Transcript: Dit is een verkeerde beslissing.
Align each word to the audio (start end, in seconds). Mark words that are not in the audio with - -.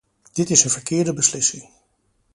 Dit 0.33 0.49
is 0.49 0.63
een 0.63 0.69
verkeerde 0.69 1.13
beslissing. 1.13 1.69